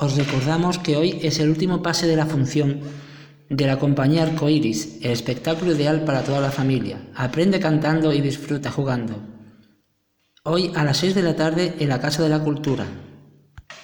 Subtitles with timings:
[0.00, 2.80] Os recordamos que hoy es el último pase de la función
[3.50, 7.10] de la compañía Arcoiris, el espectáculo ideal para toda la familia.
[7.14, 9.20] Aprende cantando y disfruta jugando.
[10.42, 12.86] Hoy a las 6 de la tarde en la Casa de la Cultura.